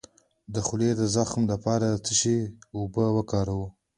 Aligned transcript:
د 0.53 0.55
خولې 0.65 0.89
د 0.99 1.03
زخم 1.15 1.41
لپاره 1.51 1.85
د 1.89 1.95
څه 2.05 2.13
شي 2.21 2.37
اوبه 2.77 3.05
وکاروم؟ 3.17 3.69